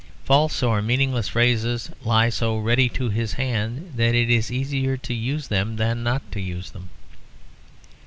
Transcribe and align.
False 0.25 0.63
or 0.63 0.81
meaningless 0.81 1.27
phrases 1.27 1.91
lie 2.03 2.27
so 2.29 2.57
ready 2.57 2.89
to 2.89 3.09
his 3.11 3.33
hand 3.33 3.93
that 3.95 4.15
it 4.15 4.31
is 4.31 4.51
easier 4.51 4.97
to 4.97 5.13
use 5.13 5.47
them 5.47 5.75
than 5.75 6.01
not 6.01 6.23
to 6.31 6.41
use 6.41 6.71
them. 6.71 6.89